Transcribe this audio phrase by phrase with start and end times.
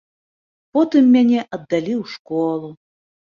[0.77, 2.73] Потым мяне аддалі ў школу.